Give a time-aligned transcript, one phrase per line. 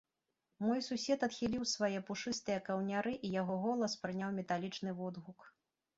[0.67, 5.39] Мой сусед адхіліў свае пушыстыя каўняры, і яго голас прыняў металічны водгук.